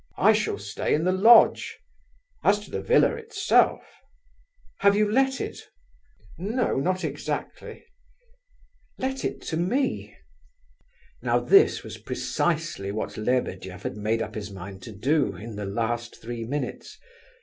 I 0.17 0.33
shall 0.33 0.57
stay 0.57 0.95
in 0.95 1.03
the 1.03 1.11
lodge. 1.11 1.77
As 2.43 2.57
to 2.61 2.71
the 2.71 2.81
villa 2.81 3.13
itself..." 3.17 3.83
"Have 4.79 4.95
you 4.95 5.11
let 5.11 5.39
it?" 5.39 5.59
"N 6.39 6.55
no—not 6.55 7.03
exactly." 7.03 7.85
"Let 8.97 9.23
it 9.23 9.43
to 9.43 9.57
me," 9.57 10.07
said 10.07 10.07
the 10.07 10.07
prince. 10.07 10.17
Now 11.21 11.39
this 11.39 11.83
was 11.83 11.99
precisely 11.99 12.91
what 12.91 13.15
Lebedeff 13.15 13.83
had 13.83 13.95
made 13.95 14.23
up 14.23 14.33
his 14.33 14.49
mind 14.49 14.81
to 14.81 14.91
do 14.91 15.35
in 15.35 15.55
the 15.55 15.65
last 15.67 16.19
three 16.19 16.45
minutes. 16.45 16.97